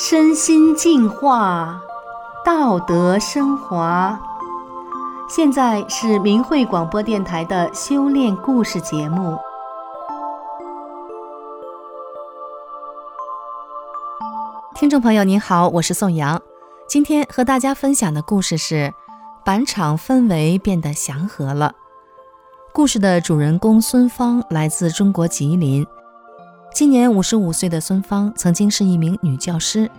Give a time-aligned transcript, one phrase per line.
[0.00, 1.82] 身心净化，
[2.44, 4.16] 道德升华。
[5.28, 9.36] 现在是明慧广播电台的修炼故事节目。
[14.76, 16.40] 听众朋友您好，我是宋阳。
[16.86, 18.94] 今天和大家分享的故事是：
[19.44, 21.72] 板场氛围变得祥和了。
[22.72, 25.84] 故事的主人公孙芳来自中国吉林。
[26.78, 29.90] 今年五十五岁的孙芳曾经是一名女教师，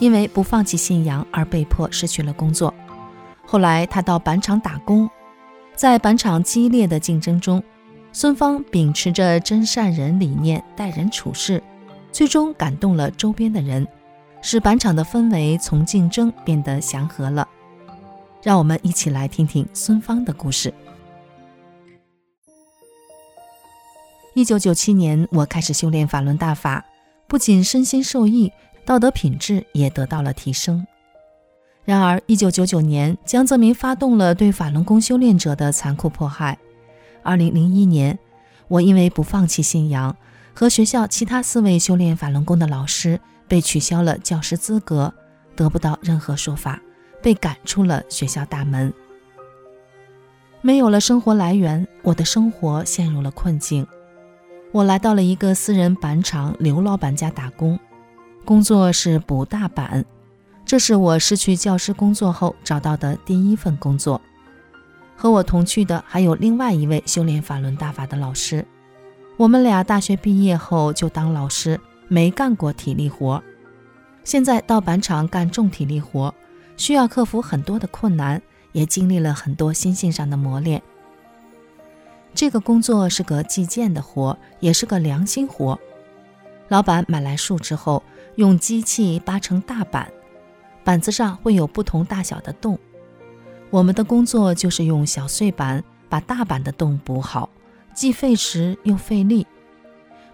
[0.00, 2.74] 因为不放弃信仰而被迫失去了工作。
[3.46, 5.08] 后来她到板厂打工，
[5.76, 7.62] 在板厂激烈的竞争中，
[8.12, 11.62] 孙芳秉持着真善人理念待人处事，
[12.10, 13.86] 最终感动了周边的人，
[14.42, 17.46] 使板厂的氛围从竞争变得祥和了。
[18.42, 20.74] 让我们一起来听听孙芳的故事。
[24.34, 26.84] 一九九七年，我开始修炼法轮大法，
[27.26, 28.52] 不仅身心受益，
[28.84, 30.86] 道德品质也得到了提升。
[31.84, 36.56] 然而，一九九九年，江泽民发动了对法轮功修炼者的残酷迫害。
[37.24, 38.16] 二零零一年，
[38.68, 40.16] 我因为不放弃信仰，
[40.54, 45.12] 和学校其他四位修炼法轮功的老师被取消了教师资格，
[45.56, 46.80] 得不到任何说法，
[47.20, 48.92] 被赶出了学校大门。
[50.60, 53.84] 没有了生活来源，我的生活陷入了困境。
[54.72, 57.76] 我来到了一个私人板厂刘老板家打工，
[58.44, 60.04] 工作是补大板。
[60.64, 64.20] 这是我失去教师工作后找到的第一份工作。
[65.16, 68.64] 和我同去的还有另外一位修炼法轮大法的老师。
[69.36, 73.42] 我们俩大学毕业后就当老师，没干过体力活。
[74.22, 76.32] 现在到板厂干重体力活，
[76.76, 80.80] 需要克服很多的困难，也经历了很多心性上的磨练。
[82.34, 85.78] 这个工作是个计件的活，也是个良心活。
[86.68, 88.02] 老板买来树之后，
[88.36, 90.10] 用机器扒成大板，
[90.84, 92.78] 板子上会有不同大小的洞。
[93.70, 97.48] 我们的工作就是用小碎板把大板的洞补好，
[97.94, 99.46] 既费时又费力。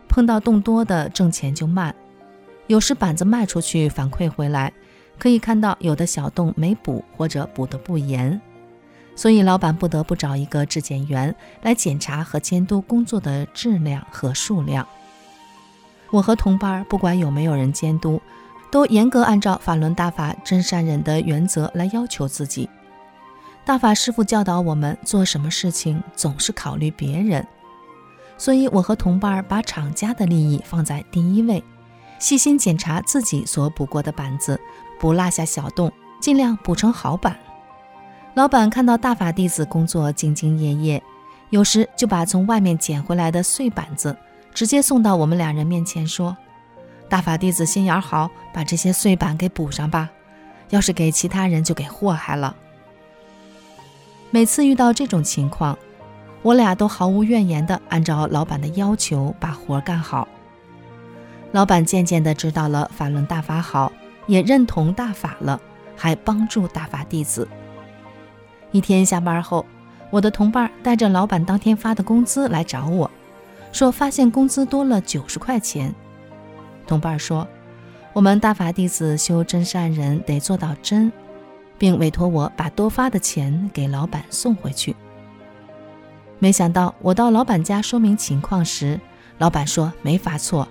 [0.08, 1.94] 碰到洞多的，挣钱就慢。
[2.66, 4.72] 有时板子卖出去，反馈回来，
[5.18, 8.40] 可以看到有的小洞没补，或者补得不严。
[9.16, 14.86] 所以，老板不得不找一个质检员来检查和监督工作的质量和数量。
[16.10, 18.20] 我和同伴不管有没有人监督，
[18.70, 22.68] 都严格按照法轮大法真善忍的原则来要求自己。
[23.64, 27.44] 大法师父教导我们，做什么事情总是考虑别人。
[28.38, 31.64] 所以，我和同伴把厂家的利益放在第一位，
[32.18, 34.60] 细心检查自己所补过的板子，
[35.00, 35.90] 不落下小洞，
[36.20, 37.36] 尽量补成好板。
[38.36, 41.02] 老板看到大法弟子工作兢兢业业，
[41.48, 44.14] 有时就把从外面捡回来的碎板子
[44.52, 46.36] 直接送到我们两人面前，说
[47.08, 50.10] ：“大法弟子心眼好，把这些碎板给补上吧。
[50.68, 52.54] 要是给其他人，就给祸害了。”
[54.30, 55.78] 每次遇到这种情况，
[56.42, 60.28] 我俩都毫无怨言地按照老板的要求把活干好。
[61.52, 63.90] 老板渐渐地知道了法轮大法好，
[64.26, 65.58] 也认同大法了，
[65.96, 67.48] 还帮助大法弟子。
[68.72, 69.64] 一天下班后，
[70.10, 73.10] 我的同伴带着老板当天发的工资来找我，
[73.72, 75.94] 说发现工资多了九十块钱。
[76.86, 77.46] 同伴说，
[78.12, 81.10] 我们大法弟子修真善人得做到真，
[81.78, 84.94] 并委托我把多发的钱给老板送回去。
[86.38, 89.00] 没想到我到老板家说明情况时，
[89.38, 90.68] 老板说没发错，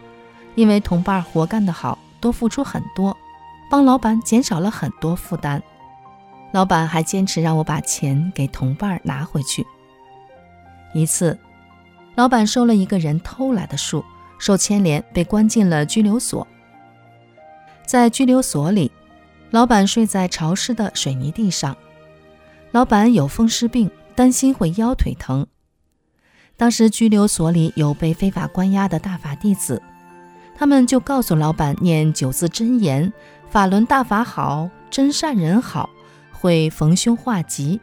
[0.53, 3.16] 因为同伴活干得好，多付出很多，
[3.69, 5.61] 帮老板减少了很多负担。
[6.55, 9.67] 老板还坚持让我把钱给同伴拿回去。
[10.93, 11.38] 一次，
[12.16, 14.05] 老板收了一个人偷来的树，
[14.39, 16.47] 受牵连被关进了拘留所。
[17.85, 18.89] 在拘留所里，
[19.49, 21.75] 老板睡在潮湿的水泥地上。
[22.72, 25.45] 老板有风湿病，担心会腰腿疼。
[26.55, 29.81] 当时拘留所里有被非法关押的大法弟子，
[30.57, 33.11] 他们就告诉老板念九字真言
[33.52, 35.90] ：“法轮大法好，真善人好。”
[36.45, 37.81] 会逢凶化吉。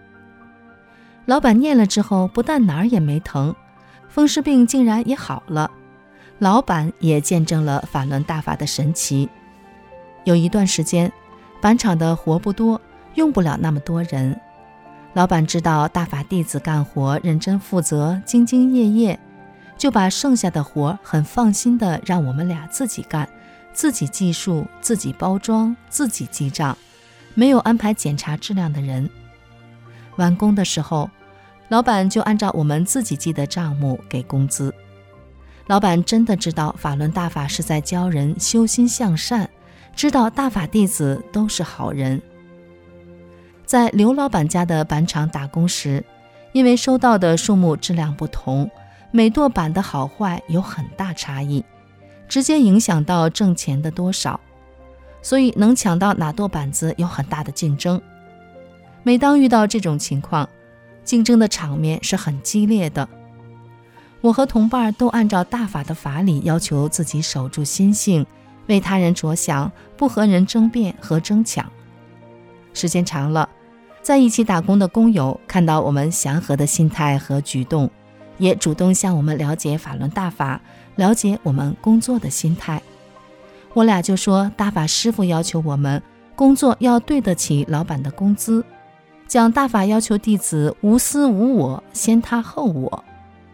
[1.24, 3.52] 老板念了之后，不但哪儿也没疼，
[4.08, 5.68] 风湿病竟然也好了。
[6.38, 9.28] 老板也见证了法轮大法的神奇。
[10.22, 11.12] 有一段时间，
[11.60, 12.80] 板厂的活不多，
[13.16, 14.40] 用不了那么多人。
[15.14, 19.18] 老板知道大法弟子干活认真负责、兢兢业业，
[19.76, 23.28] 就把剩下的活很放心的让我们俩自己干，
[23.72, 26.78] 自己计数、自己包装、自己记账。
[27.34, 29.08] 没有安排检查质量的人，
[30.16, 31.10] 完工的时候，
[31.68, 34.74] 老板就按照我们自己记的账目给工资。
[35.68, 39.48] 老板真的知道法轮大法是在教人修心向善，
[39.94, 42.20] 知道大法弟子都是好人。
[43.64, 46.04] 在刘老板家的板厂打工时，
[46.52, 48.70] 因为收到的树木质量不同，
[49.10, 51.64] 每垛板的好坏有很大差异，
[52.28, 54.38] 直接影响到挣钱的多少，
[55.22, 57.98] 所以能抢到哪垛板子有很大的竞争。
[59.02, 60.48] 每当遇到这种情况，
[61.04, 63.08] 竞争的场面是很激烈的。
[64.20, 68.26] 我和同伴都按照大法的法理要求自己守住心性，
[68.66, 71.64] 为他人着想，不和人争辩和争抢。
[72.74, 73.48] 时间长了。
[74.02, 77.88] 在一起打工的工友看到我们祥和的心态和举动，
[78.36, 80.60] 也主动向我们了解法轮大法，
[80.96, 82.82] 了解我们工作的心态。
[83.74, 86.02] 我俩就说，大法师傅要求我们
[86.36, 88.62] 工作要对得起老板的工资，
[89.26, 93.04] 讲大法要求弟子无私无我，先他后我，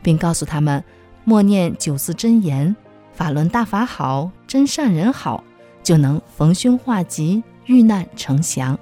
[0.02, 0.82] 并告诉他们
[1.24, 2.74] 默念九字真言：
[3.12, 5.44] 法轮大法好，真善人好，
[5.82, 8.76] 就能逢凶化吉，遇难成祥。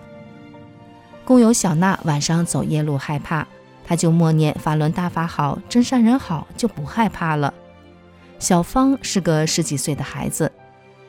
[1.25, 3.47] 工友小娜晚上走夜路害怕，
[3.85, 7.53] 她就默念法轮大法好，真善人好，就不害怕了。
[8.39, 10.51] 小芳是个十几岁的孩子，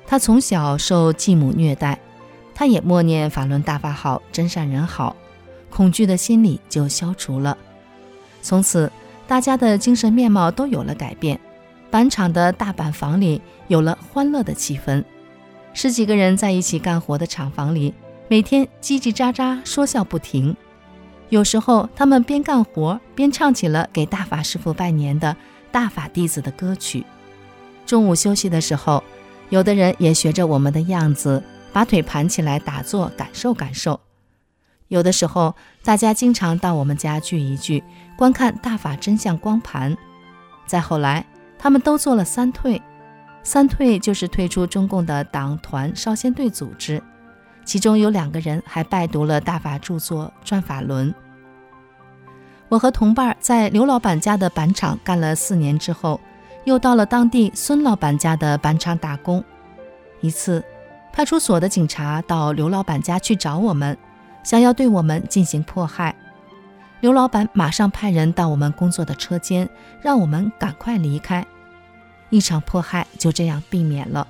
[0.07, 1.99] 她从小受继母虐待，
[2.55, 5.15] 她也默念法轮大法好，真善人好，
[5.69, 7.55] 恐惧的心理就消除了。
[8.41, 8.89] 从此，
[9.27, 11.37] 大家的精神面貌都有了改变，
[11.91, 15.03] 板厂的大板房里有了欢乐的气氛，
[15.73, 17.93] 十几个人在一起干活的厂房里。
[18.29, 20.55] 每天叽叽喳喳说笑不停，
[21.29, 25.35] 有时候他们边干活边唱起了给大法师傅拜年的
[25.71, 27.05] 大法弟子的歌曲。
[27.85, 29.01] 中午休息的时候，
[29.49, 31.41] 有的人也学着我们的样子，
[31.71, 33.99] 把腿盘起来打坐，感受感受。
[34.89, 37.83] 有的时候，大家经常到我们家聚一聚，
[38.17, 39.95] 观看大法真相光盘。
[40.65, 41.25] 再后来，
[41.57, 42.81] 他们都做了三退，
[43.43, 47.01] 三退就是退出中共的党团少先队组织。
[47.63, 51.09] 其中有两个人还拜读了大法著作《转法轮》。
[52.69, 56.19] 我和同伴在刘老板家的板厂干了四年之后，
[56.67, 59.41] 又到了当地孙老板家的板厂打工。
[60.19, 60.61] 一次，
[61.13, 63.97] 派出所的警察到刘老板家去找我们，
[64.43, 66.13] 想要对我们进行迫害。
[66.99, 69.69] 刘老板马上派人到我们工作的车间，
[70.01, 71.47] 让我们赶快离开。
[72.31, 74.27] 一场迫害就这样避免了。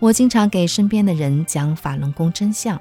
[0.00, 2.80] 我经常给身边的人讲法轮功真相。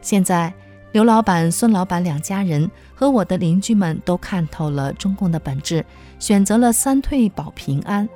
[0.00, 0.50] 现在，
[0.92, 5.84] 刘老板、孙老板两家人和我的邻居们都看透了中共的本质，
[6.18, 8.08] 选择了三退保平安。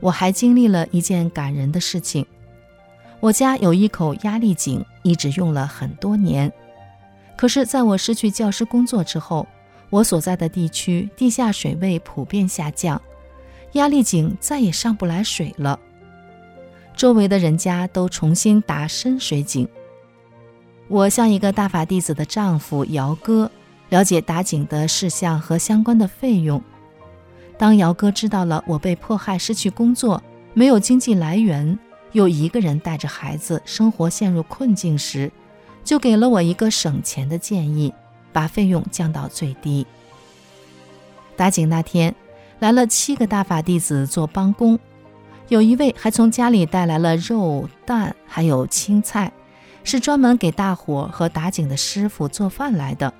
[0.00, 2.26] 我还经历了一件感人的事情：
[3.20, 6.52] 我家有一口压力井，一直用了很多年。
[7.36, 9.46] 可是，在我失去教师工作之后，
[9.88, 13.00] 我所在的地区地下水位普遍下降，
[13.72, 15.80] 压力井再也上不来水了。
[16.94, 19.66] 周围的人家都重新打深水井。
[20.90, 23.48] 我向一个大法弟子的丈夫姚哥，
[23.90, 26.60] 了解打井的事项和相关的费用。
[27.56, 30.20] 当姚哥知道了我被迫害、失去工作、
[30.52, 31.78] 没有经济来源，
[32.10, 35.30] 又一个人带着孩子，生活陷入困境时，
[35.84, 37.94] 就给了我一个省钱的建议：
[38.32, 39.86] 把费用降到最低。
[41.36, 42.12] 打井那天，
[42.58, 44.76] 来了七个大法弟子做帮工。
[45.46, 49.32] 有一位还从家里带来了肉、蛋，还有青菜，
[49.84, 53.12] 是专门给大伙和打井的师傅做饭来的。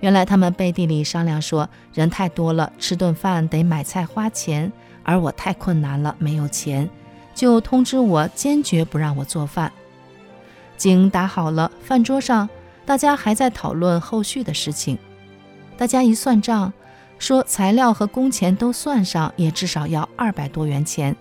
[0.00, 4.70] 原来他们背地里商量说，人太多了，吃顿饭得买菜花钱，
[5.02, 6.88] 而我太困难了，没有钱，
[7.34, 9.72] 就通知我，坚决不让我做饭。
[10.76, 12.48] 井打好了，饭桌上
[12.86, 14.96] 大家还在讨论后续的事情。
[15.76, 16.72] 大家一算账，
[17.18, 21.16] 说材料和工钱都算上，也至少要二百多元钱。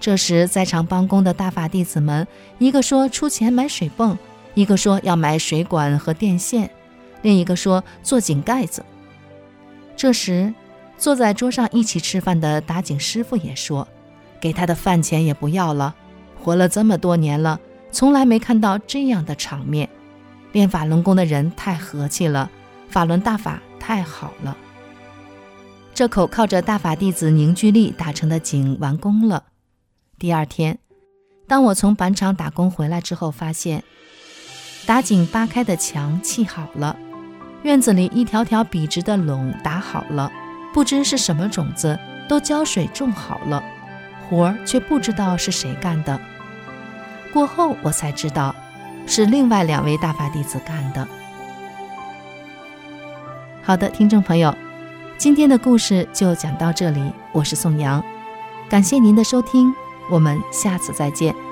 [0.00, 2.26] 这时，在场帮工的大法弟子们，
[2.58, 4.16] 一个说出钱买水泵，
[4.54, 6.70] 一个说要买水管和电线，
[7.22, 8.84] 另一个说做井盖子。
[9.96, 10.54] 这时，
[10.96, 13.88] 坐在桌上一起吃饭的打井师傅也说
[14.40, 15.96] ：“给他的饭钱也不要了，
[16.40, 17.58] 活了这么多年了，
[17.90, 19.88] 从来没看到这样的场面。
[20.52, 22.48] 练法轮功的人太和气了，
[22.88, 24.56] 法轮大法太好了。
[25.92, 29.42] 这口靠着大法弟子凝聚力打成的井完工了。”
[30.18, 30.78] 第二天，
[31.46, 33.84] 当我从板厂打工回来之后，发现
[34.84, 36.96] 打井扒开的墙砌好了，
[37.62, 40.30] 院子里一条条笔直的垄打好了，
[40.74, 41.96] 不知是什么种子，
[42.28, 43.62] 都浇水种好了，
[44.28, 46.18] 活儿却不知道是谁干的。
[47.32, 48.52] 过后我才知道，
[49.06, 51.06] 是另外两位大法弟子干的。
[53.62, 54.52] 好的，听众朋友，
[55.16, 58.02] 今天的故事就讲到这里，我是宋阳，
[58.68, 59.72] 感谢您的收听。
[60.08, 61.47] 我们下次再见。